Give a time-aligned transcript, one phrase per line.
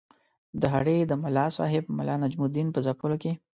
[0.61, 3.31] د هډې د ملاصاحب ملا نجم الدین په ځپلو کې.